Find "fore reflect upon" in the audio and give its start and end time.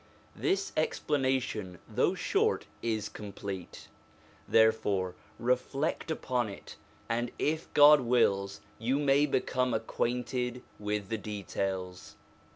4.71-6.49